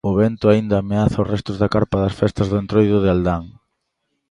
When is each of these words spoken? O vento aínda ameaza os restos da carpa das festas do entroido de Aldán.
O 0.09 0.11
vento 0.21 0.45
aínda 0.47 0.75
ameaza 0.77 1.23
os 1.23 1.29
restos 1.33 1.59
da 1.61 1.71
carpa 1.75 1.97
das 2.03 2.17
festas 2.21 2.47
do 2.49 2.59
entroido 2.63 2.97
de 3.01 3.09
Aldán. 3.13 3.43